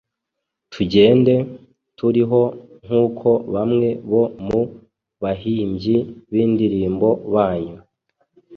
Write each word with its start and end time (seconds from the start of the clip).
tugenda, 0.73 1.33
turiho; 1.97 2.41
nk’uko 2.85 3.29
bamwe 3.53 3.89
bo 4.11 4.23
mu 4.47 4.61
bahimbyi 5.21 5.97
b’indirimbo 6.31 7.09
banyu 7.33 7.77